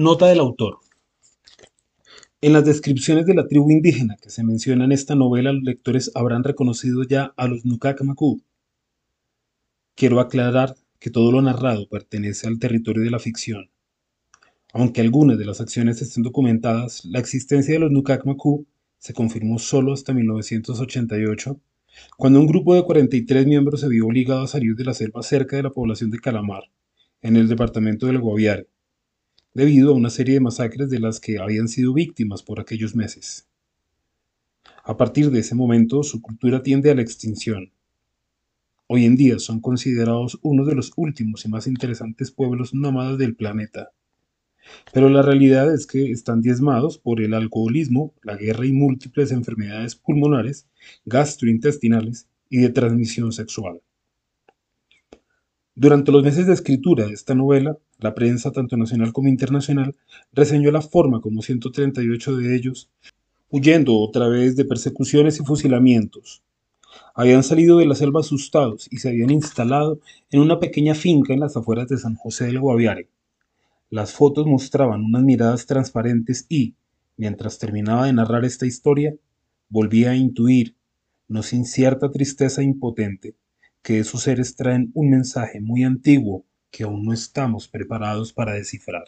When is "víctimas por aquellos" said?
31.92-32.94